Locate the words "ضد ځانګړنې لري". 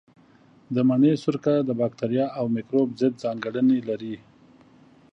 2.99-4.15